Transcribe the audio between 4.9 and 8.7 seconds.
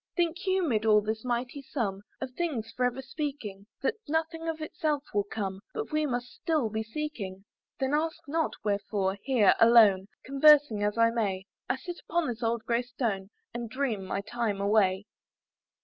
will come, "But we must still be seeking?" Then ask not